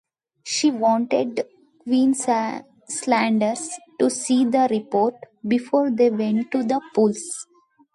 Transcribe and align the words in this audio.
She 0.43 0.71
wanted 0.71 1.45
Queenslanders 1.83 3.69
to 3.99 4.09
see 4.09 4.45
the 4.45 4.67
report 4.71 5.13
before 5.47 5.91
they 5.91 6.09
went 6.09 6.49
to 6.53 6.63
the 6.63 6.81
polls. 6.95 7.45